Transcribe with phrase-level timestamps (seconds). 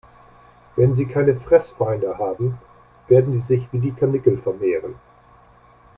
[0.77, 2.57] Wenn sie keine Fressfeinde haben,
[3.07, 4.95] werden sie sich wie die Karnickel vermehren.